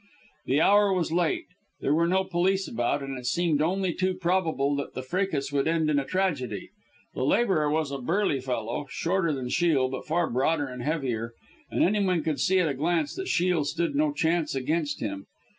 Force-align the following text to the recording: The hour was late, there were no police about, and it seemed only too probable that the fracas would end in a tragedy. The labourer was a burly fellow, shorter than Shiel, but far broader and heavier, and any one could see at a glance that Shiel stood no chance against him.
The 0.47 0.59
hour 0.61 0.91
was 0.91 1.11
late, 1.11 1.45
there 1.79 1.93
were 1.93 2.07
no 2.07 2.23
police 2.23 2.67
about, 2.67 3.03
and 3.03 3.19
it 3.19 3.27
seemed 3.27 3.61
only 3.61 3.93
too 3.93 4.15
probable 4.15 4.75
that 4.77 4.95
the 4.95 5.03
fracas 5.03 5.51
would 5.51 5.67
end 5.67 5.91
in 5.91 5.99
a 5.99 6.05
tragedy. 6.05 6.71
The 7.13 7.23
labourer 7.23 7.69
was 7.69 7.91
a 7.91 7.99
burly 7.99 8.39
fellow, 8.41 8.87
shorter 8.89 9.31
than 9.31 9.49
Shiel, 9.49 9.89
but 9.89 10.07
far 10.07 10.27
broader 10.27 10.65
and 10.67 10.81
heavier, 10.81 11.35
and 11.69 11.83
any 11.83 12.03
one 12.03 12.23
could 12.23 12.39
see 12.39 12.57
at 12.57 12.67
a 12.67 12.73
glance 12.73 13.13
that 13.13 13.27
Shiel 13.27 13.63
stood 13.63 13.93
no 13.95 14.11
chance 14.11 14.55
against 14.55 15.01
him. 15.01 15.27